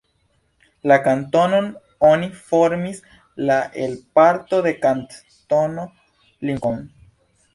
[0.91, 1.67] La kantonon
[2.07, 3.03] oni formis
[3.51, 5.87] la el parto de Kantono
[6.49, 6.83] Lincoln.